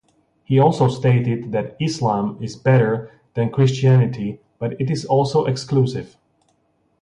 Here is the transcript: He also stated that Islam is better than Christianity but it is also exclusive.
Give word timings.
He 0.43 0.57
also 0.57 0.87
stated 0.87 1.51
that 1.51 1.75
Islam 1.79 2.39
is 2.41 2.55
better 2.55 3.11
than 3.35 3.51
Christianity 3.51 4.39
but 4.57 4.73
it 4.81 4.89
is 4.89 5.05
also 5.05 5.45
exclusive. 5.45 6.17